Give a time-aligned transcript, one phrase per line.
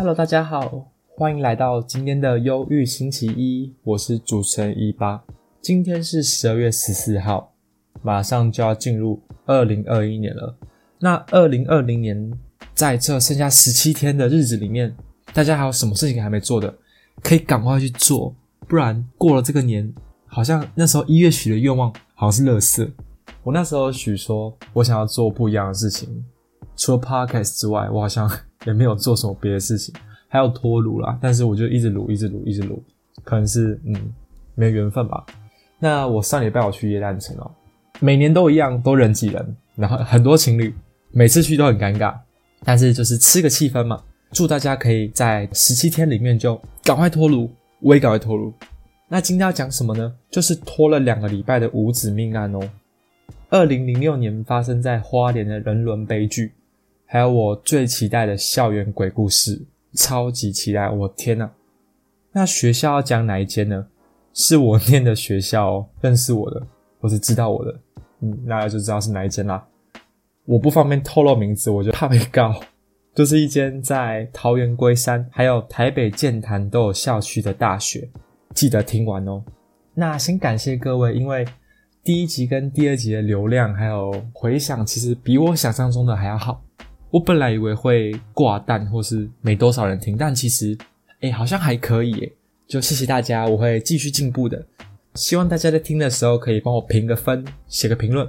[0.00, 5.22] Hello，大家好，欢迎来到今天的忧郁星期一，我是主持人一八。
[5.60, 7.52] 今天是十二月十四号，
[8.00, 10.56] 马上就要进入二零二一年了。
[11.00, 12.32] 那二零二零年
[12.72, 14.96] 在这剩下十七天的日子里面，
[15.34, 16.74] 大家还有什么事情还没做的，
[17.22, 18.34] 可以赶快去做，
[18.66, 19.92] 不然过了这个年，
[20.26, 22.90] 好像那时候一月许的愿望好像是垃圾。
[23.42, 26.24] 我那时候许说我想要做不一样的事情，
[26.74, 28.26] 除了 podcast 之外，我好像
[28.66, 29.94] 也没有做什么别的事情，
[30.28, 32.82] 还有脱乳啦，但是我就一直撸，一直撸，一直撸，
[33.24, 33.94] 可能是嗯
[34.54, 35.24] 没缘分吧。
[35.78, 37.50] 那我上礼拜我去耶诞城哦，
[38.00, 40.74] 每年都一样，都人挤人，然后很多情侣，
[41.10, 42.14] 每次去都很尴尬，
[42.64, 44.02] 但是就是吃个气氛嘛。
[44.32, 47.50] 祝大家可以在十七天里面就赶快脱乳，
[47.80, 48.52] 我也赶快脱乳。
[49.08, 50.14] 那今天要讲什么呢？
[50.30, 52.60] 就是拖了两个礼拜的五子命案哦。
[53.48, 56.52] 二零零六年发生在花莲的人伦悲剧，
[57.12, 59.60] 还有我最期待的校园鬼故事，
[59.94, 60.88] 超级期待！
[60.88, 61.50] 我天呐！
[62.30, 63.84] 那学校要讲哪一间呢？
[64.32, 66.64] 是我念的学校，哦认识我的，
[67.00, 67.80] 或是知道我的，
[68.20, 69.66] 嗯，大家就知道是哪一间啦。
[70.44, 72.54] 我不方便透露名字，我就怕被告。
[73.12, 78.08] 就是一间在桃园龟山，还有台北建潭都有校区的大学，
[78.54, 79.42] 记得听完哦。
[79.94, 81.44] 那先感谢各位，因为
[82.04, 86.62] 第一集跟第二集的流量还有回响，其实比我想象中的还要好。
[87.10, 90.78] 我本来以为会挂蛋或是没多少人听，但其实，
[91.20, 92.32] 哎，好像还可以耶。
[92.68, 94.64] 就谢谢大家，我会继续进步的。
[95.14, 98.28] 希望大家在听的时候可以帮我评个分，写个评论，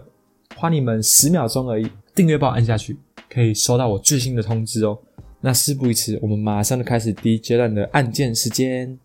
[0.55, 2.97] 花你们十秒钟而已，订阅帮我按下去，
[3.29, 4.97] 可以收到我最新的通知哦。
[5.41, 8.97] 那事不宜迟，我们马上就开始第一阶段的案件时间。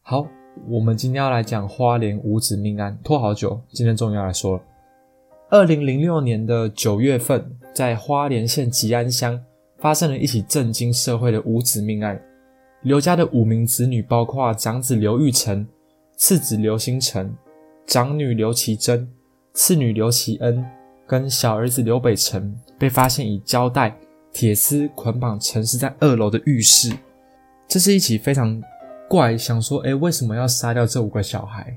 [0.00, 0.26] 好，
[0.66, 4.62] 我们今天要来讲花莲五子命案，拖好久，今天终于要来说了。
[5.50, 9.38] 二零零六年的九月份，在花莲县吉安乡
[9.78, 12.20] 发生了一起震惊社会的五子命案。
[12.82, 15.66] 刘家的五名子女，包括长子刘玉成、
[16.16, 17.34] 次子刘星辰、
[17.86, 19.10] 长女刘其珍、
[19.54, 20.64] 次女刘其恩，
[21.06, 23.96] 跟小儿子刘北辰，被发现以胶带、
[24.32, 26.94] 铁丝捆绑，沉尸在二楼的浴室。
[27.66, 28.62] 这是一起非常
[29.08, 31.76] 怪，想说，哎，为什么要杀掉这五个小孩？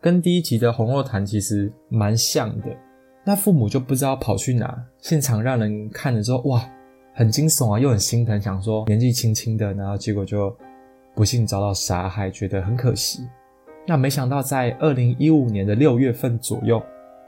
[0.00, 2.66] 跟第一集的红肉坛其实蛮像的。
[3.28, 6.66] 那父母就不知道跑去哪，现场让人看了之后，哇！
[7.12, 10.56] 很惊悚啊，又很心疼，想说年纪轻轻的，然后结果就
[11.14, 13.28] 不幸遭到杀害，觉得很可惜。
[13.86, 16.82] 那没想到在二零一五年的六月份左右，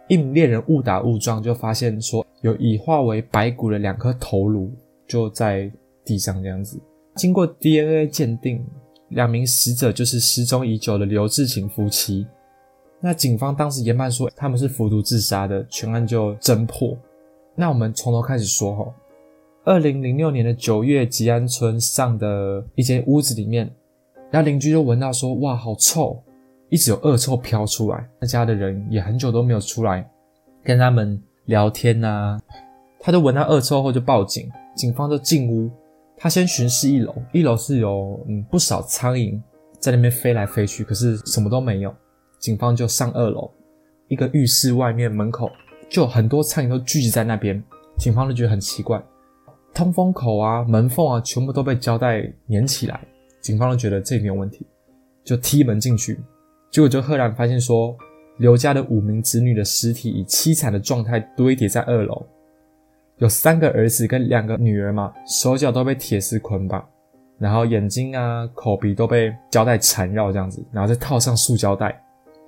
[0.09, 4.72] 一名猎人误打误撞就发现说有已化为白骨的两颗头颅
[5.06, 5.71] 就在
[6.03, 6.81] 地上这样子。
[7.17, 8.65] 经过 DNA 鉴定，
[9.11, 12.27] 两名死者就是失踪已久的刘志勤夫妻。
[13.00, 16.97] 那警方当时研判说他们是服毒自杀的，全案就侦破。
[17.55, 18.94] 那我们从头开始说哈。
[19.62, 23.71] 二零零六年的九月，吉安村上的一间屋子里面，
[24.31, 26.19] 然后邻居就闻到说：“哇，好臭，
[26.71, 30.09] 一直有恶臭飘出来。”那家的人也很久都没有出来
[30.65, 32.41] 跟他们聊天呐。
[32.99, 35.71] 他就闻到恶臭后就报警，警方就进屋。
[36.17, 39.38] 他先巡视一楼，一楼是有嗯不少苍蝇
[39.78, 41.94] 在那边飞来飞去，可是什么都没有。
[42.40, 43.48] 警方就上二楼，
[44.08, 45.48] 一个浴室外面门口
[45.88, 47.62] 就很多苍蝇都聚集在那边，
[47.98, 49.00] 警方就觉得很奇怪。
[49.72, 53.00] 通风口啊、门缝啊，全部都被胶带粘起来。
[53.40, 54.66] 警方都觉得这没有问题，
[55.22, 56.18] 就踢门进去，
[56.70, 57.96] 结果就赫然发现说，
[58.38, 62.26] 刘家的五名子女的尸体以凄惨的状态堆叠在二楼，
[63.18, 66.86] 有三个儿子跟两个女儿嘛，手脚都被铁丝捆绑，
[67.38, 71.98] 然后眼睛啊、口鼻都被胶带缠绕这样子，然后再套上塑胶袋，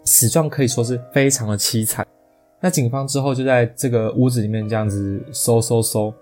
[0.04, 2.06] 死状可以说是非常的凄惨。
[2.60, 6.12] 那警方之后就在这个屋子里面这样子搜搜搜。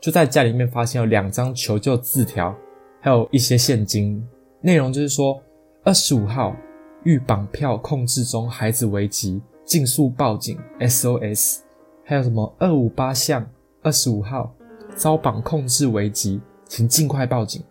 [0.00, 2.52] 就在家里面发现有两张求救字条，
[3.00, 4.26] 还有一些现金，
[4.60, 5.40] 内容就是说
[5.84, 6.56] 二十五号
[7.04, 11.58] 遇绑票控制中，孩子危急，尽速报警 SOS。
[12.04, 13.46] 还有什么二五八巷
[13.80, 14.52] 二十五号
[14.96, 17.62] 遭绑控制危急，请尽快报警。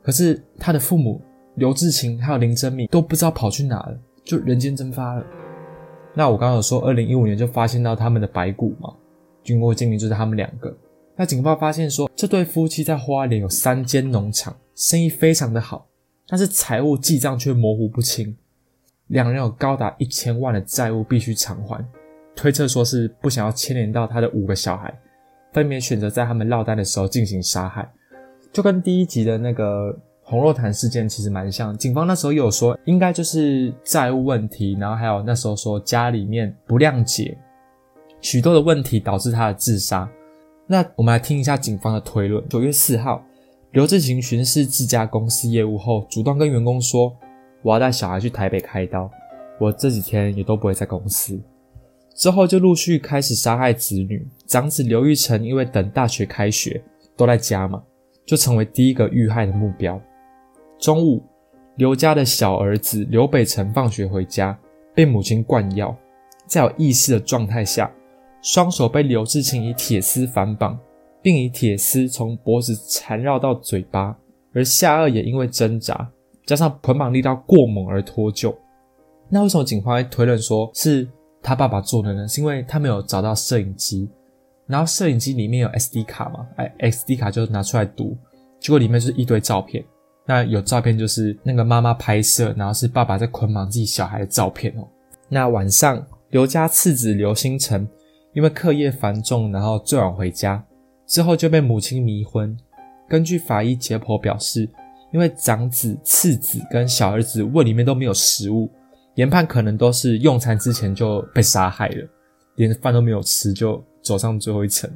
[0.00, 1.20] 可是他的父母
[1.56, 3.98] 刘志勤还有林真敏都不知道跑去哪了，
[4.30, 5.26] 就人间蒸发了。
[6.14, 8.94] 那我刚刚有说二零一五年就发现到他们的白骨嘛，
[9.42, 10.72] 经过鉴定就是他们两个。
[11.16, 15.84] 那警方发现说，这对夫妻在花莲有三间农场，生意非常的好，
[16.28, 18.36] 但是财务记账却模糊不清，
[19.08, 21.84] 两人有高达一千万的债务必须偿还，
[22.36, 24.96] 推测说是不想要牵连到他的五个小孩，
[25.52, 27.90] 分别选择在他们落单的时候进行杀害，
[28.52, 29.98] 就跟第一集的那个
[30.30, 31.76] 红肉坛事件其实蛮像。
[31.76, 37.36] 警方那时候有说，应该就是债务问题，然后还有那时候说家里面不谅解，
[38.20, 40.08] 许多的问题导致他的自杀。
[40.68, 42.48] 那我们来听一下警方的推论。
[42.48, 43.20] 九月四号，
[43.72, 47.12] 刘志勤巡视自家公司业务后，主动跟员工说
[47.62, 49.10] ：“我要带小孩去台北开刀，
[49.58, 51.36] 我这几天也都不会在公司。”
[52.14, 54.24] 之后就陆续开始杀害子女。
[54.46, 56.80] 长子刘玉成因为等大学开学
[57.16, 57.82] 都在家嘛，
[58.24, 60.00] 就成为第一个遇害的目标。
[60.80, 61.22] 中午，
[61.76, 64.58] 刘家的小儿子刘北辰放学回家，
[64.94, 65.94] 被母亲灌药，
[66.46, 67.92] 在有意识的状态下，
[68.40, 70.78] 双手被刘志勤以铁丝反绑，
[71.20, 74.16] 并以铁丝从脖子缠绕到嘴巴，
[74.54, 76.10] 而下颚也因为挣扎
[76.46, 78.54] 加上捆绑力道过猛而脱臼。
[79.28, 81.06] 那为什么警方会推论说是？
[81.42, 84.08] 他爸爸做的呢，是因为他没有找到摄影机，
[84.66, 88.14] 然后摄影机里面有 SD 卡嘛，哎，SD 卡就拿出来读，
[88.58, 89.82] 结果里面是一堆照片。
[90.30, 94.86] 那有照片就是那个妈妈拍摄，然后是爸爸在捆绑自己小孩的照片哦。
[95.28, 97.84] 那晚上，刘家次子刘星辰
[98.32, 100.64] 因为课业繁重，然后最晚回家，
[101.04, 102.56] 之后就被母亲迷昏。
[103.08, 104.68] 根据法医解剖表示，
[105.12, 108.70] 因为长子、次子跟小儿子胃里面都没有食物。
[109.16, 112.08] 研判可能都是用餐之前就被杀害了，
[112.54, 114.88] 连饭都没有吃就走上最后一层。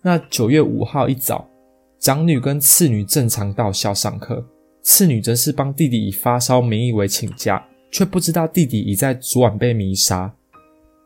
[0.00, 1.44] 那九月五号一早，
[1.98, 4.46] 长女跟次女正常到校上课，
[4.82, 10.32] 次女则是帮弟弟以发烧名义为请假，却不知道弟弟已在昨晚被迷杀。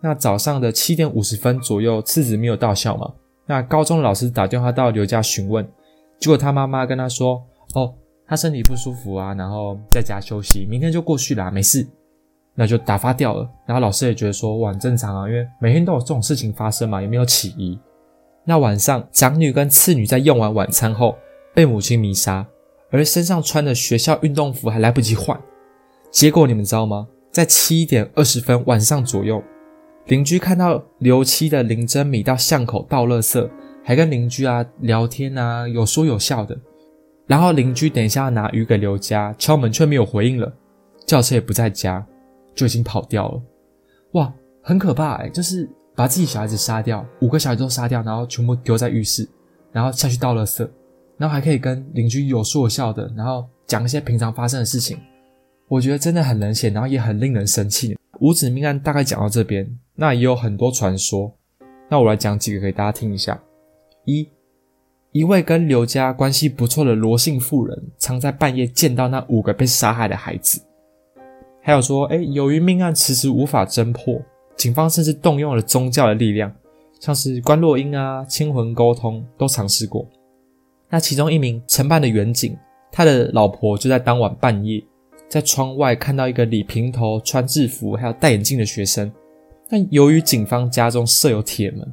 [0.00, 3.12] 那早上的七点五十分左右，次子没有到校嘛？
[3.46, 5.66] 那高中老师打电话到刘家询问，
[6.18, 7.42] 结果他妈妈跟他说
[7.74, 7.94] ：“哦，
[8.26, 11.86] 他身体不舒服啊，然后在家休息，明天就过去啦，没事。”
[12.56, 17.76] 那就打发掉了，然后老师也觉得说，哇，很正常啊，因为每天都有这种事情发生嘛，也没有起疑。
[18.44, 21.16] 那晚上，长女跟次女在用完晚餐后
[21.52, 22.46] 被母亲迷杀，
[22.94, 25.36] 而身上穿的学校运动服还来不及换。
[26.12, 27.08] 结果你们知道吗？
[27.32, 29.42] 在七点二十分晚上左右，
[30.06, 33.50] 邻居看到刘七的林真米到巷口倒垃圾，
[33.82, 36.56] 还跟邻居啊聊天啊，有说有笑的。
[37.26, 40.52] 然后邻居等一下要拿鱼给刘家，敲门却没有回应了，
[41.04, 42.06] 轿车也不在家。
[42.54, 43.42] 就已经跑掉了，
[44.12, 44.32] 哇，
[44.62, 45.28] 很可怕哎！
[45.28, 49.28] 就是把自己小孩子杀掉，五个小孩都杀掉，然后全部丢在浴室，
[49.72, 50.64] 然后下去倒垃圾，
[51.16, 54.98] 然后还可以跟邻居有说有笑的，然后讲一些平常发生的事情。
[55.68, 57.96] 我觉得真的很冷血，然后也很令人生气。
[58.20, 61.32] 五子命案大概讲到这边，那也有很多传说，
[61.88, 63.40] 那我来讲几个给大家听一下。
[64.04, 64.28] 一，
[65.12, 70.60] 一位跟刘家关系不错的罗姓妇人，常在半夜见到那五个被杀害的孩子。
[71.62, 74.20] 还有说，哎，由于命案迟迟无法侦破，
[74.56, 76.54] 警方甚至动用了宗教的力量，
[77.00, 80.06] 像是观落音啊、亲魂沟通都尝试过。
[80.90, 82.56] 那其中一名承办的远警，
[82.92, 84.82] 他的老婆就在当晚半夜，
[85.28, 89.10] 在窗外看到一个理平头、穿制服还有戴眼镜的学生。
[89.68, 91.92] 但由于警方家中设有铁门，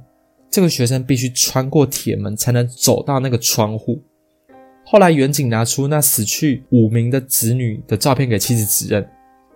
[0.50, 4.02] 这个学生必须穿过铁门才能走到那个窗户。
[4.86, 9.08] 后来远警拿出那死去五名的子女的照片给妻子指认。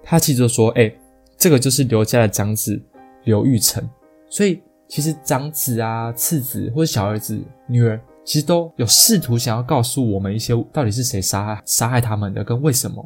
[0.01, 0.91] 他妻子就说：“哎，
[1.37, 2.79] 这个就是刘家的长子
[3.25, 3.83] 刘玉成，
[4.29, 7.37] 所以其实长子啊、次子或者小儿子、
[7.67, 13.05] 女儿，其实都有试图想要告诉我们一些到底是谁杀害杀害他们的，跟为什么。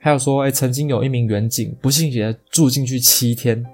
[0.00, 3.64] 还有说，哎，曾经有一名远警不幸也住进去七天，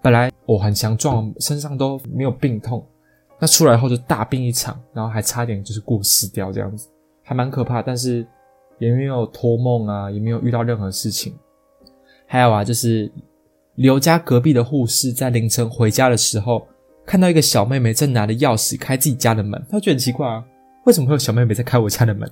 [0.00, 2.86] 本来我很强壮，身上都没有病痛，
[3.38, 6.88] 那出来后就大病一场，然后还差点就是过世掉这样子，
[7.22, 7.82] 还蛮可怕。
[7.82, 8.26] 但是
[8.78, 11.34] 也没有托梦啊，也没有遇到任何事情。”
[12.26, 13.10] 还有啊，就是
[13.76, 16.66] 刘家隔壁的护士在凌晨回家的时候，
[17.10, 20.44] 看到一个小妹妹正拿着钥匙开自己家的门，她觉得很奇怪啊，
[20.84, 22.30] 为什么会有小妹妹在开我家的门？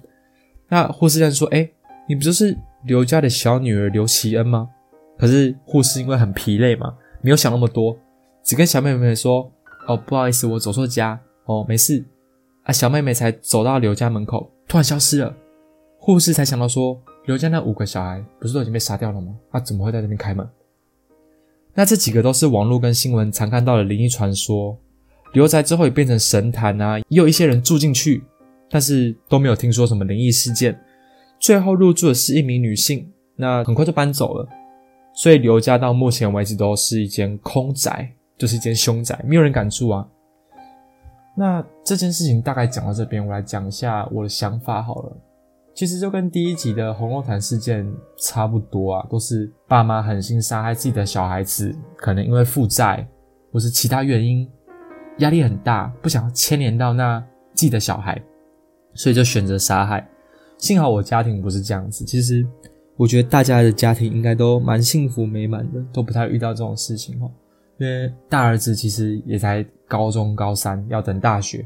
[0.69, 1.69] 那护士就说：“哎，
[2.09, 4.69] 你不就是刘家的小女儿刘奇恩吗？”
[5.19, 7.99] 可是护士因为很疲累嘛，没有想那么多，
[8.45, 9.51] 只跟小妹妹说
[9.89, 12.05] ：“哦，不好意思，我走错家，哦，没事。”
[12.63, 15.35] 啊，小妹妹才走到刘家门口，突然消失了，
[15.99, 16.97] 护士才想到说。
[17.27, 19.35] 刘家那五个小孩不是都已经被杀掉了吗？
[19.51, 20.49] 他怎么会在这边开门？
[21.79, 24.77] 那这几个都是网络跟新闻常看到的灵异传说。
[25.33, 28.25] 刘宅之后也变成神坛啊，也有一些人住进去，
[28.69, 30.77] 但是都没有听说什么灵异事件。
[31.39, 34.49] 最后入住的是一名女性，那很快就搬走了。
[35.15, 40.05] 所以刘家到目前为止都是一间空宅，就是一间凶宅，没有人敢住啊。
[41.37, 45.17] 那这件事情大概讲到这边，我来讲一下我的想法好了。
[45.79, 53.07] 其实就跟第一集的红肉团事件差不多啊，都是爸妈狠心杀害自己的小孩子，可能因为负债
[53.53, 54.45] 或是其他原因，
[55.19, 57.21] 压力很大，不想牵连到那
[57.55, 58.21] 自己的小孩，
[58.93, 60.05] 所以就选择杀害。
[60.57, 62.45] 幸好我家庭不是这样子，其实
[62.97, 67.31] 我觉得大家的家庭应该都蛮幸福美满的，都不太遇到这种事情哈。
[67.79, 71.65] 因为大儿子其实也才高中高三，要等大学，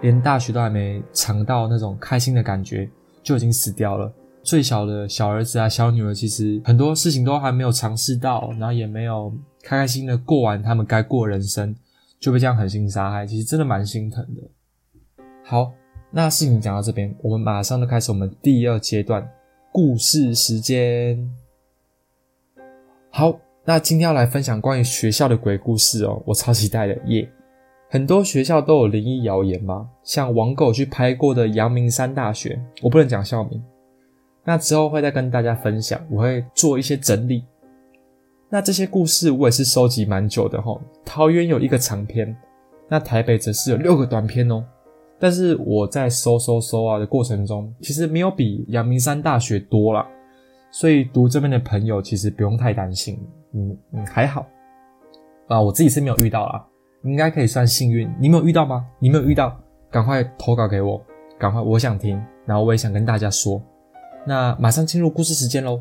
[0.00, 2.88] 连大学都还没尝到那种开心的感觉。
[3.22, 4.12] 就已经死掉了。
[4.42, 9.30] 最小的小儿子啊、小女儿，其实很多事情都还没有尝试到，然后也没有
[9.62, 11.74] 开开心的过完他们该过人生，
[12.18, 15.22] 就被这样狠心杀害，其实真的蛮心疼的。
[15.44, 15.72] 好，
[16.10, 19.28] 那事情讲到这边，我们马上就开始我们第二阶段
[19.70, 21.30] 故事时间。
[23.10, 27.30] 好，那今天要来分享关于学校的鬼故事哦，我超期待的耶！
[27.90, 33.62] 很多学校都有灵异谣言嘛，像网狗去拍过的阳明山大学，我不能讲校名。
[34.44, 37.44] 那之后会再跟大家分享，我会做一些整理。
[38.50, 40.78] 那这些故事我也是收集蛮久的哈。
[41.04, 42.34] 桃园有一个长篇，
[42.88, 44.64] 那台北则是有六个短篇哦。
[45.18, 50.06] 但是我在搜搜搜啊的过程中，其实没有比阳明山大学多啦，
[50.70, 53.18] 所以读这边的朋友其实不用太担心，
[53.52, 54.46] 嗯嗯还好
[55.48, 55.60] 啊。
[55.60, 56.66] 我自己是没有遇到啦，
[57.02, 58.12] 应该可以算幸运。
[58.20, 58.86] 你没有遇到吗？
[58.98, 59.58] 你没有遇到，
[59.90, 61.00] 赶快投稿给我，
[61.38, 63.62] 赶快我想听，然后我也想跟大家说。
[64.26, 65.80] 那马上进入故事时间喽。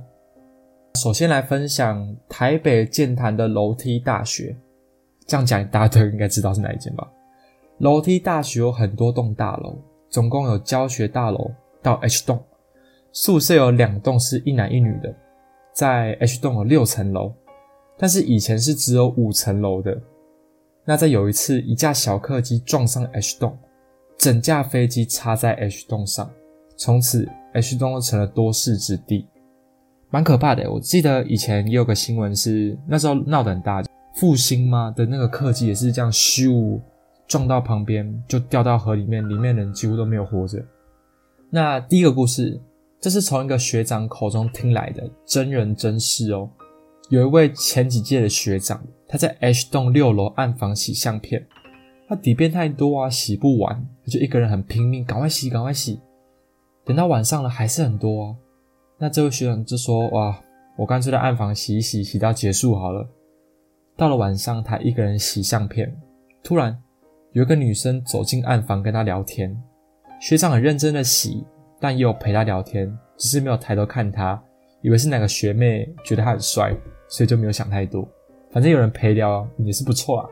[0.96, 4.56] 首先来分享台北建潭的楼梯大学，
[5.26, 7.08] 这样讲大家都应该知道是哪一间吧？
[7.80, 9.78] 楼梯大学有很多栋大楼，
[10.10, 11.52] 总共有教学大楼
[11.84, 12.42] 到 H 栋，
[13.12, 15.14] 宿舍有两栋是一男一女的，
[15.74, 17.34] 在 H 栋有六层楼，
[17.98, 19.96] 但是以前是只有五层楼的。
[20.90, 23.58] 那在有一次，一架小客机撞上 H 洞，
[24.18, 26.32] 整架飞机插在 H 洞上，
[26.78, 27.28] 从此。
[27.54, 29.28] H 栋成了多事之地，
[30.12, 30.72] 蛮可怕的。
[30.72, 36.80] 我记得以前也有个新闻是那时候闹得很大，复兴吗的那个客机也是这样咻
[37.28, 40.64] 撞到旁边就掉到河里面，里面人几乎都没有活着。
[41.50, 42.62] 那第一个故事，
[43.02, 46.48] 这是从一个学长口中听来的真人真事哦。
[47.10, 51.46] 有一位前几届的学长，他在 H 栋六楼暗房洗相片，
[52.08, 56.02] 他底片太多啊，洗不完，他就一个人很拼命，赶快洗，赶快洗。
[56.84, 58.36] 等到晚上了，还是很多啊。
[58.98, 60.38] 那这位学长就说：“哇，
[60.78, 63.08] 我干脆在暗房洗一洗，洗到结束好了。”
[63.96, 65.96] 到了晚上，他一个人洗相片，
[66.44, 66.78] 突然
[67.32, 69.56] 有一个女生走进暗房跟他聊天。
[70.20, 71.46] 学长很认真的洗，
[71.80, 74.42] 但也有陪他聊天，只是没有抬头看他，
[74.82, 76.76] 以为是哪个学妹觉得他很帅，
[77.08, 78.08] 所以就没有想太多。
[78.52, 80.30] 反正有人陪聊也是不错啊。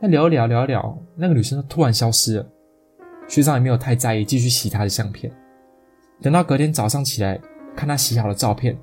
[0.00, 2.46] 那聊一聊聊一聊，那个女生突然消失了，
[3.26, 5.32] 学长也没有太在意，继续洗他的相片。
[6.20, 7.40] 等到隔天早上起来
[7.74, 8.76] 看他洗好的照片，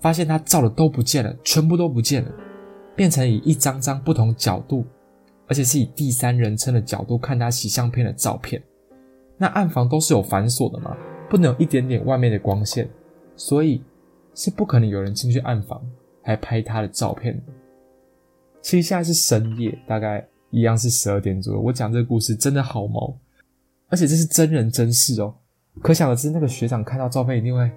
[0.00, 2.30] 发现他照的都不见了，全部都不见了，
[2.94, 4.84] 变成以一张张不同角度，
[5.46, 8.62] 而且是以第三人称的角度看他洗相片的照片。
[9.36, 10.96] 那暗房都是有反锁的嘛，
[11.28, 12.88] 不能有一点点外面的光线，
[13.34, 13.82] 所以
[14.34, 15.82] 是不可能有人进去暗房
[16.22, 17.40] 还拍他的照片。
[18.62, 21.60] 其实现在是深夜，大概一样是十二点左右。
[21.60, 23.16] 我讲这个故事真的好毛，
[23.88, 25.34] 而且这是真人真事哦。
[25.82, 27.70] 可想而知，那个学长看到照片一定会，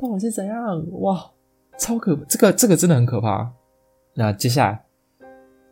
[0.00, 1.00] 到底是怎样？
[1.00, 1.30] 哇，
[1.76, 3.52] 超可，这个这个真的很可怕。
[4.14, 4.82] 那接下来，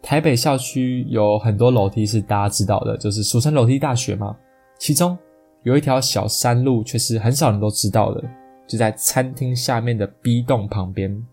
[0.02, 4.36] 台北校区有很多楼梯是大家知道的，就是俗称楼梯大学嘛。
[4.78, 5.16] 其中
[5.62, 8.22] 有一条小山路，却是很少人都知道的，
[8.66, 11.26] 就在餐厅下面的 B 栋旁边，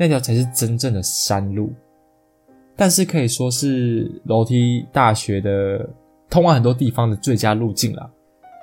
[0.00, 1.70] 那条才是真正的山路。
[2.74, 5.86] 但是可以说是楼梯大学的
[6.30, 8.10] 通往很多地方的最佳路径了。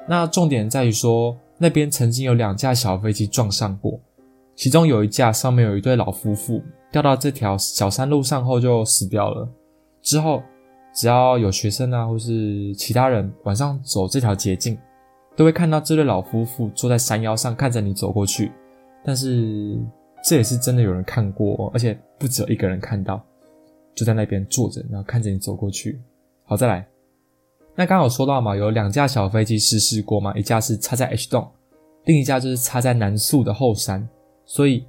[0.10, 4.00] 那重点在于说，那边曾经有两架小飞机撞上过，
[4.56, 6.60] 其中有一架上面有一对老夫妇
[6.92, 9.48] 掉到这条小山路上后就死掉了。
[10.02, 10.42] 之后，
[10.96, 14.76] 只要有学生啊或是其他人晚上走这条捷径，
[15.36, 18.52] 都会看到这对老夫妇坐在山腰上看着你走过去。
[19.06, 19.78] 但是
[20.28, 23.26] 这也是真的有人看过，而且不止有一个人看到，
[23.96, 26.02] 就在那边坐着，然后看着你走过去。
[26.44, 26.86] 好，再来。
[27.74, 31.50] 那刚好说到嘛，有两架小飞机失事过嘛，一架是插在 H 栋，
[32.04, 34.06] 另一架就是插在南宿的后山，
[34.44, 34.86] 所以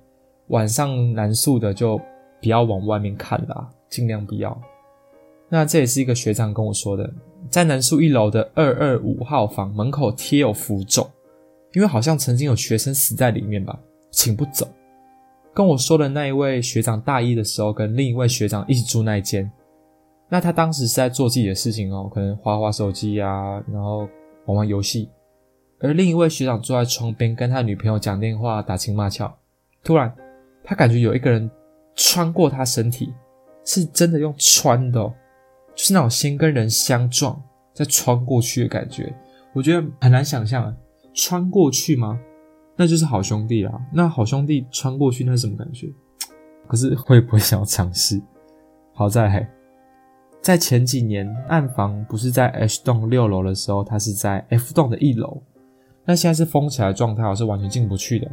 [0.49, 1.97] 晚上南宿的就
[2.43, 4.61] 不要往外面看啦，尽量不要。
[5.49, 7.09] 那这也是一个学长跟我说的，
[7.49, 11.09] 在南宿一楼的二二五号房门口贴有符咒，
[11.75, 13.79] 因为好像曾经有学生死在里面吧，
[14.11, 14.67] 请不走。
[15.59, 19.51] 跟我说的那一位学长大一的时候，跟另一位学长一起住那一间。
[20.29, 24.09] 那他当时是在做自己的事情哦，可能划划手机啊，然后
[24.47, 25.11] 玩玩游戏。
[25.81, 29.37] 而另一位学长坐在窗边跟他女朋友讲电话，打情骂俏。
[29.83, 30.15] 突然，
[30.63, 31.51] 他感觉有一个人
[31.97, 33.13] 穿过他身体，
[33.65, 35.01] 是真的用穿的，
[35.75, 37.43] 就是那种先跟人相撞
[37.75, 39.13] 再穿过去的感觉。
[39.53, 40.77] 我觉得很难想象啊，
[41.13, 42.17] 穿过去吗？
[42.79, 43.79] 那就是好兄弟啦。
[43.93, 45.89] 那好兄弟穿过去，那是什么感觉？
[46.69, 48.23] 可是会不会想要尝试？
[48.95, 49.47] 好在。
[50.41, 55.43] 在前几年，暗房不是在 H 栋六楼的时候，它是在 F 栋的一楼。
[56.05, 58.31] 那现在是封起来状态，我是完全进不去的。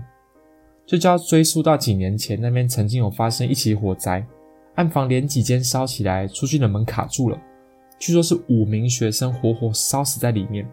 [0.86, 4.25] 这就要追溯到几年前，那边曾经有发生一起火灾，
[4.75, 7.38] 暗房连几间烧起来，出去的门卡住了，
[7.98, 10.66] 据说是五名学生活活烧死在里面，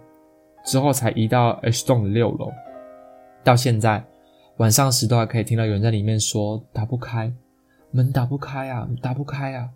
[0.66, 2.50] 之后才移到 H 栋的六楼。
[3.44, 4.04] 到现在
[4.58, 7.32] 晚上时都还可以听到有人在里面说打不开，
[7.90, 9.68] 门打不开啊，打不开啊。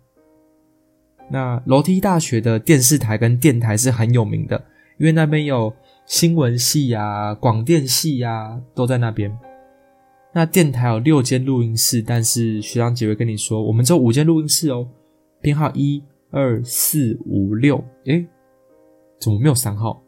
[1.29, 4.63] 那楼梯大学的电视台跟电台是很有名的，
[4.97, 5.73] 因为那边有
[6.05, 9.37] 新闻系呀、广电系呀，都在那边。
[10.33, 14.87] 那电台有六间录音室，但是学长姐会跟你说，我们只有五间录音室哦，
[15.41, 17.83] 编号一二四五六。
[18.05, 18.25] 诶，
[19.19, 20.01] 怎么没有三号？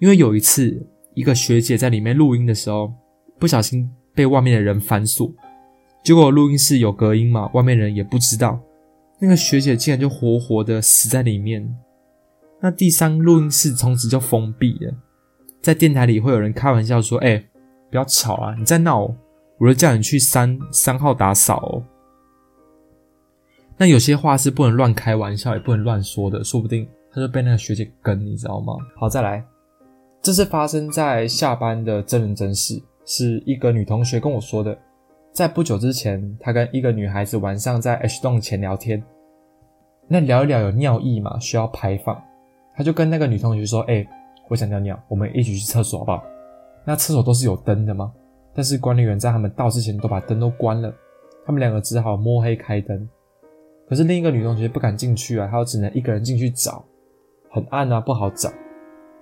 [0.00, 0.84] 因为有一次，
[1.18, 2.92] 一个学姐在里面录音的时候，
[3.40, 5.28] 不小心被外面的人反锁，
[6.04, 8.60] 结果录音室有隔音嘛，外面人也不知道，
[9.18, 11.68] 那个学姐竟然就活活的死在里面。
[12.60, 14.94] 那第三录音室从此就封闭了，
[15.60, 17.44] 在电台里会有人开玩笑说：“哎，
[17.90, 19.12] 不要吵啊，你在闹。”
[19.58, 21.82] 我就叫你去三三号打扫哦。
[23.76, 28.74] 那有些话是不能乱开玩笑，也不能乱说的，说不定他就被那个学姐跟，你知道吗？
[28.96, 29.44] 好，再来，
[30.20, 34.76] 这是发生在下班的真人真事，是一个女同学跟我说的。
[35.32, 39.02] 在不久之前，她跟一个女孩子晚上在 H 栋前聊天，
[40.08, 42.20] 那聊一聊有尿意嘛，需要排放，
[42.74, 44.06] 她就跟那个女同学说：“哎，
[44.48, 46.22] 我想尿尿，我们一起去厕所好不好？”
[46.84, 48.12] 那厕所都是有灯的吗？
[48.54, 50.92] 但是管理员在他们到之前都把灯都关了，
[51.46, 53.08] 他们两个只好摸黑开灯。
[53.88, 56.84] 可是另一个女同学不敢进去啊，她只能一个人进去找，
[57.50, 58.50] 很暗啊，不好找。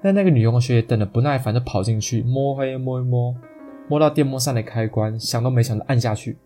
[0.03, 3.35] 但那个女同学也等得不耐烦，就跑进去摸黑摸一摸，
[3.88, 6.37] 摸到电风扇的开关，想都没想就按下去。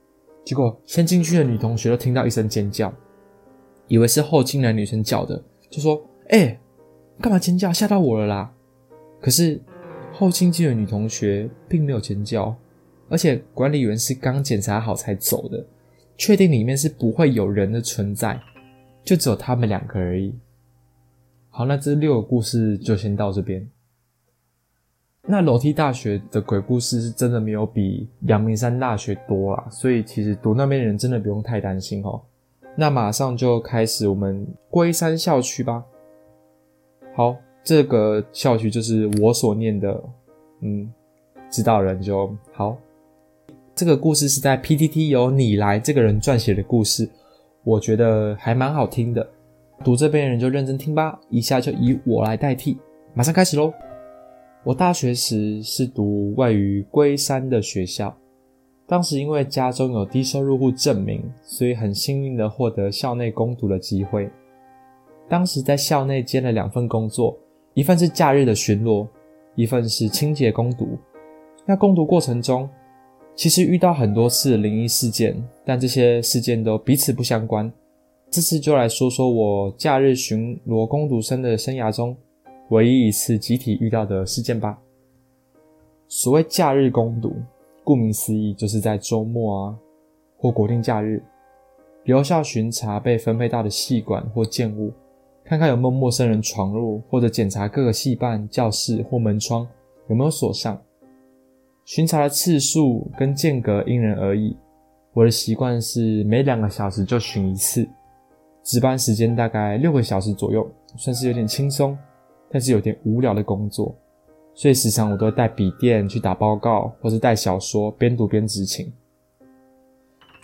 [0.45, 2.92] 结果先进去的女同学就听到一声尖叫，
[3.88, 6.59] 以为是后进来女生叫的，就说：“哎，
[7.21, 7.73] 干嘛尖叫？
[7.73, 8.52] 吓到我了啦！”
[9.21, 9.60] 可是
[10.13, 12.56] 后进去的女同学并没有尖叫。
[13.10, 15.67] 而且管理员是刚检查好才走的，
[16.17, 18.41] 确定里面是不会有人的存在，
[19.04, 20.32] 就只有他们两个而已。
[21.50, 23.69] 好，那这六个故事就先到这边。
[25.26, 32.21] 那楼梯大学的鬼故事是真的没有比阳明山大学多啦，所以其实读那边的人真的不用太担心哦。
[32.76, 35.84] 那马上就开始我们龟山校区吧。
[37.15, 40.02] 好，这个校区就是我所念的，
[40.60, 40.91] 嗯，
[41.50, 42.78] 知道人就好。
[43.75, 47.08] 这个故事是在 PTT 由你来这个人撰写的故事，
[47.65, 49.28] 我觉得还蛮好听的。
[49.82, 52.78] 读这边的人就认真听吧，以下就以我来代替，
[53.14, 53.73] 马上开始喽。
[54.62, 58.14] 我大学时是读位于龟山的学校，
[58.86, 64.30] 当时因为家中有低收入户证明，所以很幸运的获得校内攻读的机会。
[65.30, 67.38] 当时在校内兼了两份工作，
[67.73, 69.08] 一份是假日的巡逻，
[69.54, 70.99] 一份是清洁攻读。
[71.64, 72.69] 那攻读过程中，
[73.34, 77.73] 其实遇到很多次灵异事件，但这些事件都彼此不相关。
[78.30, 82.16] 这次就来说说我假日巡逻攻读生的生涯中
[82.69, 84.78] 唯一一次集体遇到的事件吧。
[86.06, 87.34] 所谓假日攻读，
[87.82, 89.78] 顾名思义，就是在周末啊
[90.38, 91.21] 或国定假日
[92.04, 94.93] 留校巡查被分配到的系馆或建物，
[95.43, 99.66] 看看有没有陌生人闯入，或者检查各个系办教室或门窗
[100.08, 100.80] 有没有锁上。
[101.84, 104.56] 巡查的次数跟间隔因人而异，
[105.14, 107.88] 我的习惯是每两个小时就巡一次，
[108.62, 111.96] 值班时间大概六个小时左右，算是有点轻松，
[112.50, 113.94] 但是有点无聊的工作，
[114.54, 118.92] 所以时常我都会带笔电去打报告，或是带小说边读边执勤。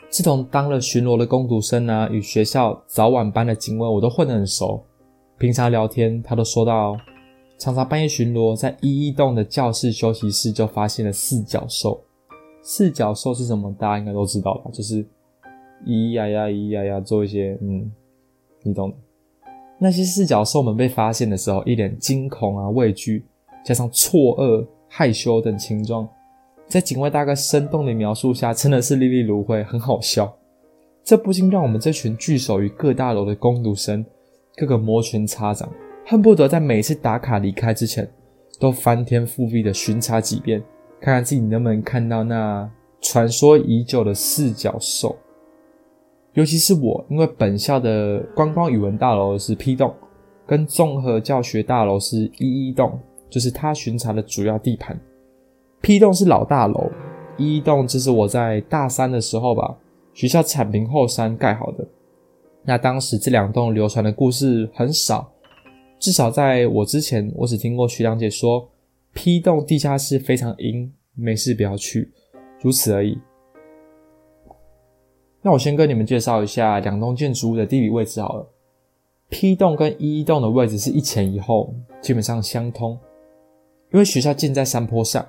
[0.09, 4.83] 自从当了巡逻的工读生啊，与学校早晚班的警卫我都混得很熟，
[5.38, 6.96] 平常聊天他都说到。
[7.59, 11.98] 常常半夜巡逻，在一一栋的教室休息室就发现了四脚兽。
[12.62, 13.74] 四脚兽是什么？
[13.79, 14.70] 大家应该都知道吧？
[14.74, 15.02] 就是
[15.87, 17.90] 咿咿呀呀、咿咿呀呀，做一些嗯，
[18.66, 18.92] 你懂。
[19.79, 23.24] 那些四角兽们被发现的时候，一脸惊恐啊、畏惧，
[23.64, 26.09] 加上错愕、害羞等情状，
[26.66, 30.35] 在警卫大哥生动的描述下，真的是历历如绘，很好笑。
[31.05, 34.05] 这不禁让我们这群聚首于各大楼的攻读生，
[34.57, 35.68] 个个摩拳擦掌。
[36.05, 38.09] 恨不得在每次打卡离开之前，
[38.59, 40.61] 都翻天覆地的巡查几遍，
[41.00, 42.68] 看看自己能不能看到那
[43.00, 45.14] 传说已久的四角兽。
[46.37, 49.94] 尤其是我，因为本校的观光语文大楼是 P 栋，
[50.46, 52.92] 跟综合教学大楼是一一栋，
[53.31, 55.01] 就是他巡查的主要地盘。
[55.81, 56.90] P 栋是老大楼，
[57.38, 59.79] 一一栋这是我在大三的时候吧，
[60.12, 61.88] 学校铲平后山盖好的。
[62.62, 65.33] 那当时这两栋流传的故事很少。
[65.99, 68.68] 至少在我之前，我只听过徐良姐说
[69.14, 72.12] P 栋地下室非常阴，没事不要去，
[72.61, 73.16] 如此而已。
[75.47, 78.45] 那我先跟你们介绍一下两栋建筑物的地理位置好了。
[79.29, 82.99] P 栋跟 E 栋的位置是一前一后，基本上相通。
[83.93, 85.25] 因为学校建在山坡上，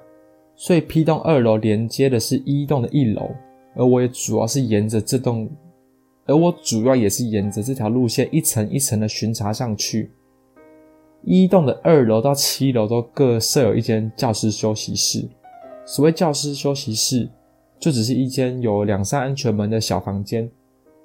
[0.55, 3.29] 所以 P 栋二楼连接的是 E 栋的一楼，
[3.75, 5.47] 而我也主要是沿着这栋，
[6.25, 10.11] 而我主要也是沿着这条路线一层一层的巡查上去。
[11.21, 15.29] 一栋的二楼到七楼都各设有一间教师休息室。
[15.85, 17.29] 所谓教师休息室。
[17.79, 20.49] 就只是一间有两扇安全门的小房间，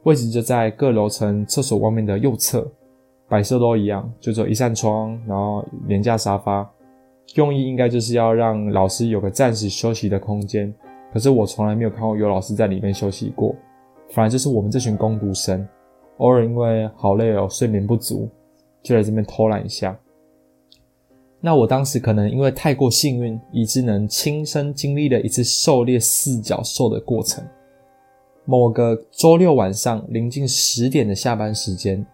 [0.04, 2.66] 位置就在各楼层厕所外面的右侧，
[3.28, 6.68] 摆设都一样，就只有一扇窗，然后廉价沙发，
[7.35, 10.72] 用意应该就是要让老师有个暂时休息的空间。
[11.12, 13.54] 可是我从来没有看过有老师在里面休息过，
[14.08, 15.68] 反而就是我们这群工读生，
[16.16, 18.28] 偶尔因为好累哦，睡眠不足，
[18.82, 19.94] 就来这边偷懒一下。
[21.44, 27.44] 那我当时可能因为太过幸运，以致能亲身经历了一次狩猎四角兽的过程。
[28.44, 32.07] 某个周六晚上，临近十点的下班时间，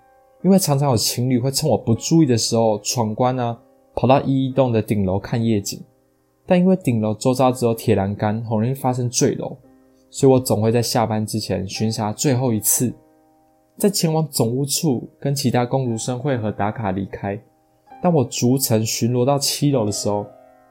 [0.42, 3.58] 因为常常有情侣会趁我不注意的时候闯关啊，
[3.94, 5.78] 跑到一栋的顶楼看夜景。
[6.46, 9.54] 但因为顶楼周遭只有铁栏杆，很容易发生坠楼，
[10.08, 12.90] 所以我总会在下班之前巡查最后一次，
[13.76, 17.38] 在前往总务处跟其他工读生会合打卡离开。
[18.00, 20.24] 当我逐层巡逻到七楼的时候，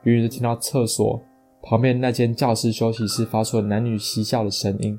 [0.04, 1.20] 远远就听到厕所
[1.62, 4.98] 旁边那间教室休息室发出了男女嬉笑的声音。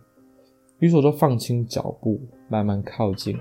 [0.80, 3.36] 于是我就放轻脚步，慢慢靠近，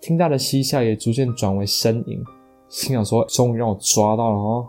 [0.00, 2.22] 听到的嬉笑也逐渐转为呻吟，
[2.68, 4.68] 心想说：“终于让我抓到了哦！”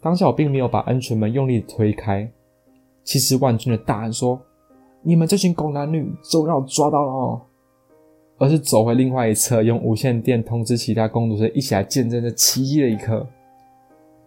[0.00, 2.28] 当下我并没有把安全门用力推开，
[3.04, 4.40] 气势万钧的大喊说
[5.02, 7.42] ：“你们这群狗男女，终于让我抓到了哦！”
[8.40, 13.26] 而是走回另外一侧，用无线电通知其他工读生一起来见证这奇迹的一刻。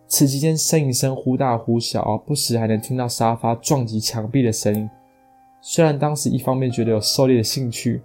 [0.07, 4.87] 此期间，呻吟声忽大忽小，不时还能听到沙发撞击墙壁的声音。
[5.61, 8.03] 虽然当时一方面觉得有狩猎的兴趣，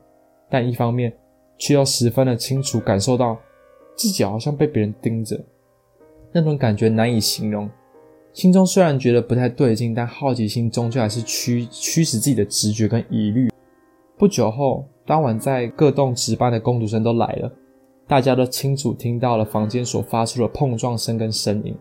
[0.49, 1.12] 但一方面
[1.59, 3.37] 却又十分的清楚感受到
[3.94, 5.38] 自己好像被别人盯着，
[6.33, 7.68] 那种感觉难以形容。
[8.33, 13.51] 心中虽然觉得不太对劲，但好奇心终究还是驱驱使自己的直觉跟疑虑。
[14.16, 14.87] 不久后。
[15.09, 17.51] 当晚，在各栋值班的工读生都来了，
[18.07, 21.75] 大家都清楚听到了房间所发出的碰撞声跟声音。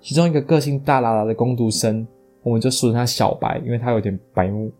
[0.00, 2.06] 其中一个个性大喇喇的工读生，
[2.40, 4.70] 我们就俗称他小白，因为他有点白目。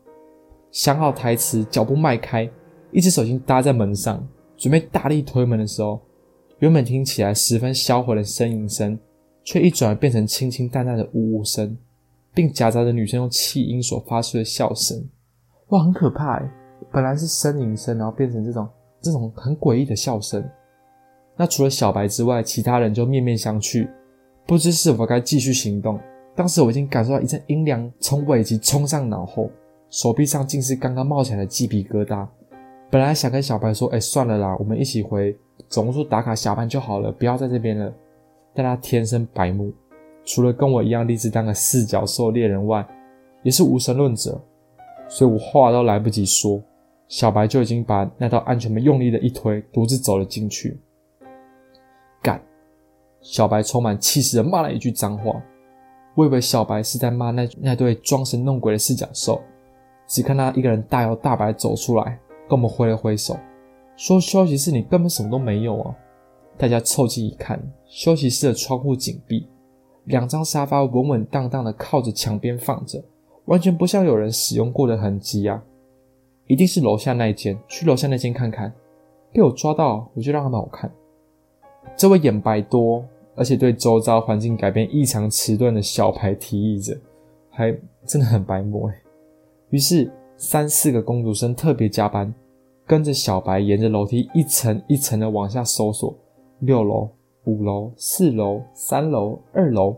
[0.70, 2.48] 想好台词，脚步迈开，
[2.92, 4.24] 一只手心搭在门上，
[4.56, 6.00] 准备大力推门的时候，
[6.60, 8.96] 原本听起来十分销魂的呻吟声，
[9.42, 11.76] 却一转变成清清淡淡的呜呜声，
[12.32, 15.04] 并夹杂着女生用气音所发出的笑声。
[15.70, 16.40] 哇，很可怕！
[16.90, 18.68] 本来是呻吟声，然后变成这种
[19.00, 20.42] 这种很诡异的笑声。
[21.36, 23.88] 那除了小白之外，其他人就面面相觑，
[24.46, 25.98] 不知是否该继续行动。
[26.34, 29.50] 当时我已经感受到一阵阴凉从尾脊冲上脑后，
[29.90, 32.26] 手臂上竟是刚刚冒起来的鸡皮疙瘩。
[32.90, 35.36] 本来想跟小白说：“哎，算了啦，我们一起回
[35.68, 37.92] 总务处打卡下班就好了，不要在这边了。”
[38.54, 39.72] 但他天生白目，
[40.24, 42.84] 除了跟我一样立志当个四角兽猎人外，
[43.42, 44.40] 也是无神论者，
[45.08, 46.62] 所以我话都来不及说。
[47.08, 50.78] 小白就已经把那道安全门用力的一推，独自走了进去。
[52.22, 52.38] 干！
[53.22, 55.42] 小白充满气势的骂了一句脏话。
[56.14, 59.40] 我以为小白是在骂那那对装神弄鬼的四角兽，
[60.06, 62.18] 只看他一个人大摇大摆走出来，
[62.48, 63.38] 跟我们挥了挥手，
[63.96, 65.94] 说：“休息室里根本什么都没有啊！”
[66.58, 69.48] 大家凑近一看，休息室的窗户紧闭，
[70.04, 73.02] 两张沙发稳稳当当的靠着墙边放着，
[73.48, 75.62] 完全不像有人使用过的痕迹啊！
[76.46, 78.72] 一定是楼下那间，去楼下那间看看。
[79.32, 80.90] 被我抓到，我就让他们好看。
[81.96, 83.02] 这位眼白多，
[83.34, 86.94] 而且对周遭环境改变异常迟钝的小白提议着，
[87.50, 87.74] 还
[88.06, 88.94] 真的很白目哎。
[89.70, 92.32] 于是三四个工读生特别加班，
[92.86, 96.14] 跟着小白沿着楼梯一层一层的往下搜索。
[96.60, 97.08] 六楼、
[97.44, 99.96] 五楼、四楼、三楼、二楼，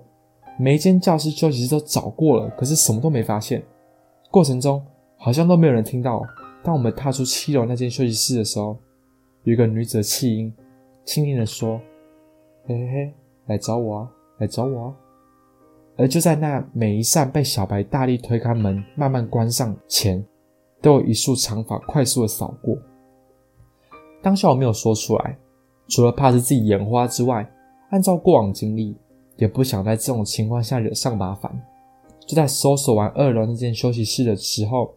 [0.62, 3.62] 每一间教室休息室都找过了，可是什么都没发现。
[4.30, 4.84] 过程中
[5.16, 6.22] 好像都没有人听到。
[6.62, 8.76] 当我们踏出七楼那间休息室的时候，
[9.44, 10.52] 有一个女子的气音，
[11.06, 11.80] 轻轻的说
[12.68, 13.14] ：“嘿嘿嘿，
[13.46, 14.94] 来找我啊，来找我啊！”
[15.96, 20.22] 而就在那每一扇被小白大力推开门慢慢关上前，
[20.82, 22.76] 都有一束长发快速的扫过。
[24.20, 25.38] 当下我没有说出来，
[25.88, 27.50] 除了怕是自己眼花之外，
[27.88, 28.94] 按照过往经历，
[29.40, 31.50] 也不想在这种情况下惹上麻烦。
[32.24, 34.94] 就在搜索完二楼那间休息室的时候。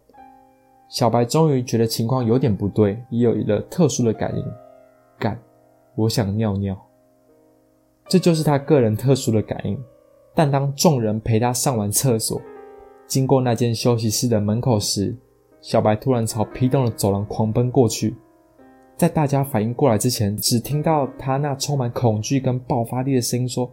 [0.86, 4.44] 小白终于觉得情况有点不对，也有一个特殊的感应。
[5.18, 5.36] 感，
[5.96, 6.78] 我想尿尿。
[8.06, 9.76] 这就是他个人特殊的感应。
[10.34, 12.40] 但当众人陪他上完厕所，
[13.08, 15.16] 经过那间休息室的门口时，
[15.60, 18.14] 小白突然朝 P 栋的走廊狂奔过去。
[18.96, 23.68] 在大家反应过来之前，只听到他那充满恐惧跟爆发力的声音说：“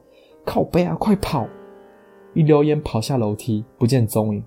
[0.46, 1.48] 靠背啊，快跑！”
[2.34, 4.44] 一溜烟跑下楼梯，不见踪影。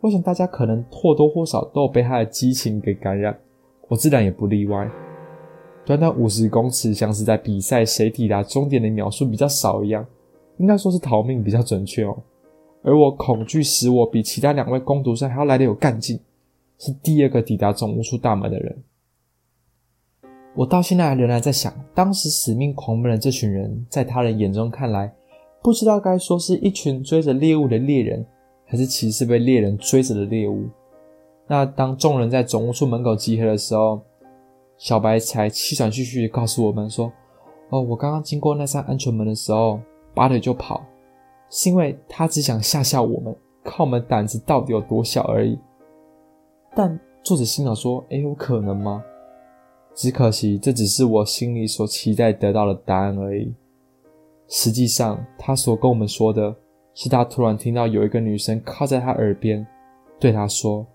[0.00, 3.38] 我想大家可能或多或少都有被他的激情给感染，
[3.88, 4.88] 我自然也不例外。
[5.84, 10.06] 短短五十公尺，像是在比赛谁抵达终点的秒数比较少一样，
[10.58, 12.16] 应该说是逃命比较准确哦。
[12.82, 16.20] 而我恐惧使我比其他两位攻读生还要来得有干劲，
[16.78, 18.82] 是第二个抵达总务处大门的人。
[20.54, 25.12] 我到现在仍然在想，当时死命狂奔的这群人，在他人眼中看来，
[25.62, 28.24] 不知道该说是一群追着猎物的猎人，
[28.64, 30.68] 还是其实被猎人追着的猎物。
[31.46, 34.00] 那当众人在总务处门口集合的时候，
[34.76, 37.12] 小白才气喘吁吁地告诉我们说
[37.70, 39.80] ：“哦，我刚刚经过那扇安全门的时候，
[40.14, 40.84] 拔腿就跑，
[41.50, 45.58] 是因为他只想吓吓我们，看我们胆子到底有多小而已。”
[46.76, 49.02] 但作者心想说：“哎，有可能吗？”
[49.94, 53.52] 只可惜，这只是我心里所期待得到的答案而已。
[54.48, 56.54] 实际上，他所跟我们说的
[56.94, 59.66] 是，他突然听到有一个女生靠在他耳边，
[60.18, 60.86] 对他说：“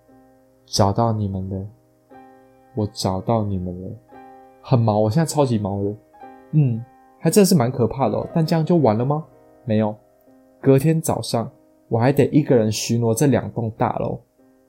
[0.65, 1.67] 找到你们了，
[2.75, 3.89] 我找到你们了。”
[4.61, 5.95] 很毛，我现在超级毛的。
[6.51, 6.83] 嗯，
[7.19, 8.29] 还真是蛮可怕的。
[8.33, 9.23] 但这样就完了吗？
[9.65, 9.95] 没有，
[10.59, 11.49] 隔天早上
[11.89, 14.19] 我还得一个人巡逻这两栋大楼。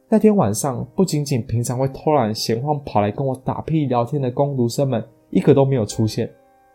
[0.08, 6.30] 那天晚上，不仅仅平常会偷懒闲晃跑来跟我打屁聊天的工读生们，一个都没有出现，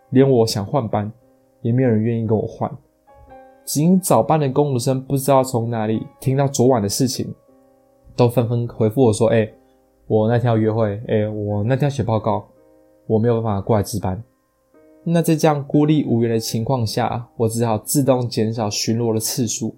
[0.09, 1.11] 连我想换班，
[1.61, 2.69] 也没有人愿意跟我换。
[3.65, 7.33] 只因早班的工读生不知道从哪里听到昨晚的事情，
[8.15, 9.47] 都纷纷回复我说：“哎，
[10.07, 12.47] 我那天要约会，哎，我那天要写报告，
[13.05, 14.21] 我没有办法过来值班。”
[15.03, 19.75] 那在这样孤立无援的情况下，我只好自动减少巡逻的次数。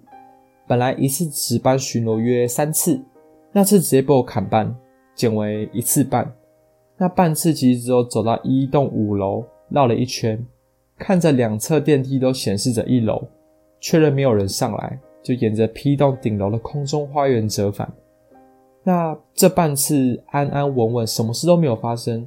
[0.66, 3.00] 本来一次值班巡逻约三次。
[3.54, 4.74] 那次直接被我砍半，
[5.14, 6.34] 减为一次半。
[6.96, 10.42] 那半次其实只有走到一栋五楼，绕了一圈，
[11.02, 13.20] 看着两侧电梯都显示着一楼，
[13.80, 17.92] 确认没有人上来，就沿着 P 栋顶楼的空中花园折返。
[18.84, 22.24] 那这半次安安稳稳，什么事都没有发生。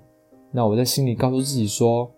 [0.51, 2.11] 那我在心里告诉自己说：“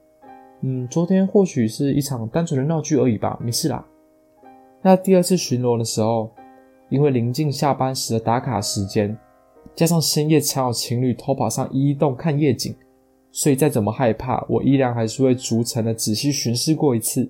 [0.61, 3.85] 嗯，昨天或许是一场单纯的闹剧而已吧，没事啦。”
[4.81, 6.31] 那第二次巡逻的时候。
[6.89, 9.13] 因为临近下班时的打卡时间，
[9.75, 12.73] 加上深夜才有情侣偷跑上一栋看夜景，
[13.37, 17.29] 所以再怎么害怕，我依然还是会逐层的仔细巡视过一次，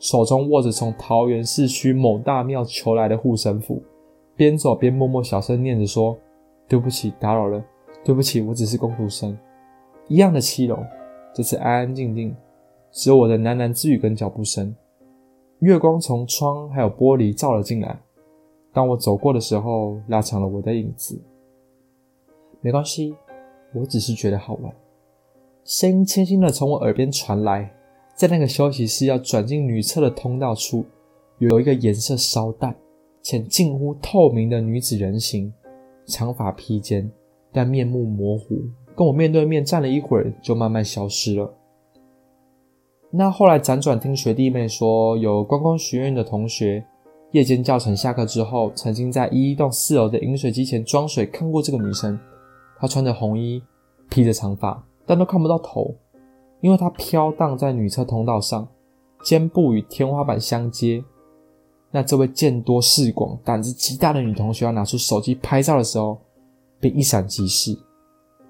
[0.00, 3.80] 手中握着从桃园市区某大庙求来的护身符，
[4.34, 6.18] 边走边默默小声念着说
[6.66, 7.64] ：“对不起，打扰了，
[8.04, 9.38] 对不起，我只是工读生。”
[10.10, 10.78] 一样的七楼，
[11.32, 12.34] 这次安安静静，
[12.90, 14.74] 只有我的喃喃自语跟脚步声，
[15.60, 17.96] 月光从窗还有玻璃照了进来。
[18.72, 21.16] 当我走过的时候，拉长了我的影子。
[22.60, 23.14] 没关系，
[23.72, 24.74] 我只是觉得好玩。
[25.66, 27.68] 声音轻轻的从我耳边传来，
[28.14, 30.86] 在那个休息室要转进女厕的通道处，
[31.38, 32.72] 有一个颜色稍淡
[33.20, 35.52] 且近乎透明的女子人形，
[36.06, 37.10] 长发披肩，
[37.52, 38.62] 但面目模糊，
[38.94, 41.52] 跟我面对面站了一会儿，就慢慢消失了。
[43.10, 46.86] 那后来辗转听学弟妹说，有观光学院的同学。
[47.32, 52.16] 夜间教程下课之后，曾经在一栋四楼的饮水机前装水看过这个女生。
[52.78, 53.60] 她穿着红衣，
[54.08, 55.94] 披着长发，但都看不到头，
[56.60, 58.66] 因为她飘荡在女厕通道上，
[59.22, 61.02] 肩部与天花板相接。
[61.90, 66.18] 那这位见多识广、胆子极大的女同学要拿出手机拍照的时候，
[66.80, 67.78] 便一闪即逝。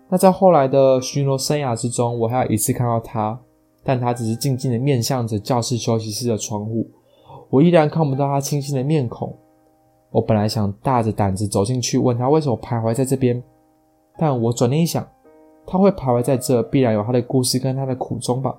[0.08, 3.38] 那在后来的巡逻生涯之中，我还有一次看到她，
[3.84, 6.88] 但她只是静静的面向着教室休息室的窗户。
[7.50, 9.32] 我依然看不到他清新的面孔。
[10.10, 13.40] 我本来想大着胆子走进去问他为什么徘徊在这边，
[14.18, 15.06] 但我转念一想，
[15.66, 18.54] 他会徘徊在这，必然有他的故事跟他的苦衷吧。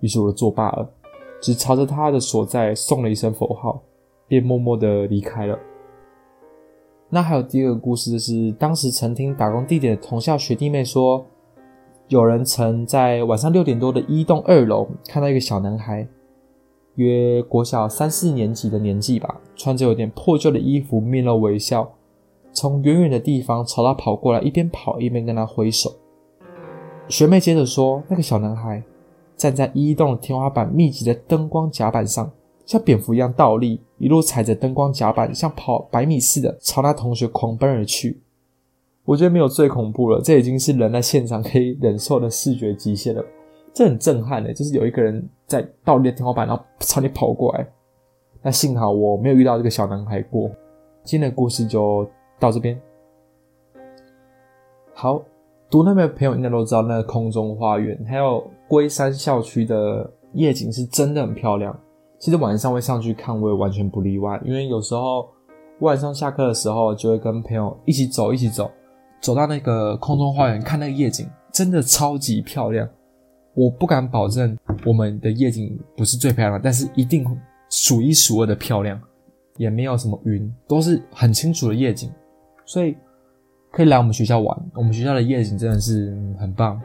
[0.00, 0.88] 于是我就作罢了，
[1.40, 3.82] 只朝着他的所在送了一声佛号，
[4.28, 5.58] 便默默的离开了。
[7.08, 11.26] 那还有第二个故事就是，当时曾听打工地点的同校学弟妹说，
[12.08, 16.06] 有人曾在晚上六点多的一栋二楼看到一个小男孩。
[16.96, 21.90] 约国小三四年级的年纪吧，穿着有点破旧的衣服，面露微笑，
[22.52, 25.90] 从远远的地方朝他跑过来，一边跑一边跟他挥手。
[27.12, 28.82] 学妹接着说，那个小男孩
[29.36, 32.32] 站在一栋天花板密集的灯光甲板上，
[32.64, 38.22] 像蝙蝠一样倒立，一路踩着灯光甲板，像跑百米似的朝那同学狂奔而去。
[39.04, 43.22] 我觉得没有最恐怖了，这已经是人在现场可以忍受的视觉极限了。
[43.74, 47.68] 这很震撼的，就是有一个人在倒立天花板，然后朝你跑过来。
[48.40, 50.50] 那幸好我没有遇到这个小男孩过。
[51.04, 52.08] 今天的故事就
[52.40, 52.80] 到这边。
[54.94, 55.22] 好，
[55.72, 61.74] 读那边的朋友应该都知道，那个空中花园还有龟山校区的夜景是真的很漂亮。
[62.18, 65.26] 其实晚上会上去看，我也完全不例外，因为有时候
[65.80, 68.70] 晚上下课的时候就会跟朋友一起走，一起走，
[69.22, 72.86] 走到那个空中花园看那个夜景，真的超级漂亮。
[73.54, 74.54] 我不敢保证
[74.84, 77.24] 我们的夜景不是最漂亮，但是一定
[77.70, 79.00] 数一数二的漂亮，
[79.56, 82.12] 也没有什么云，都是很清楚的夜景，
[82.66, 82.94] 所以。
[83.72, 86.78] 可以来我们学校玩，我们学校的夜景真的是很棒，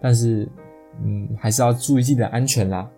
[0.00, 0.48] 但是，
[1.00, 2.90] 嗯，还是要注意自己的安全啦。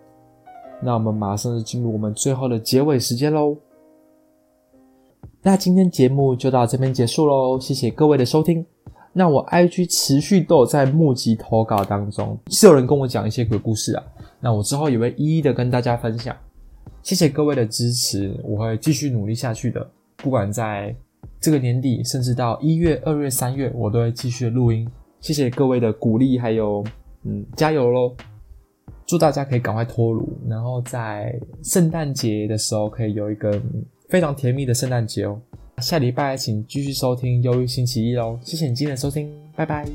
[0.81, 3.55] 那我们马上就进入我们最后的结尾时间喽。
[5.43, 8.65] 那今天节目就到这边结束喽，谢谢各位的收听。
[9.13, 14.03] 那我 IG 持续都有在募集投稿当中，是有人跟我讲一些鬼故事啊，
[14.39, 16.35] 那我之后也会一一的跟大家分享。
[17.03, 20.95] 谢谢各位的支持，我会继续努力下去的，不管在。
[21.39, 24.87] 这个年底，甚至到一月、二月、三月，我都会继续录音。
[25.19, 26.83] 谢谢各位的鼓励，还有
[27.23, 28.15] 嗯，加油喽！
[29.07, 33.61] 祝大家可以赶快脱乳，然后在圣诞节的时候可以有一个
[34.09, 35.39] 非常甜蜜的圣诞节哦。
[35.79, 38.39] 下礼拜请继续收听《忧郁星期一》喽！
[38.41, 39.85] 谢谢你今天的收听，拜拜。